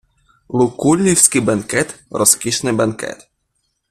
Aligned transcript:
Лукуллівський 0.49 1.41
бенкет- 1.41 1.99
розкішний 2.11 2.73
бенкет 2.73 3.29